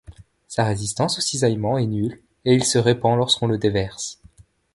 Sa 0.47 0.63
résistance 0.65 1.19
au 1.19 1.21
cisaillement 1.21 1.77
est 1.77 1.85
nulle 1.85 2.19
et 2.43 2.55
il 2.55 2.63
se 2.63 2.79
répand 2.79 3.15
lorsqu'on 3.19 3.45
le 3.45 3.59
déverse. 3.59 4.19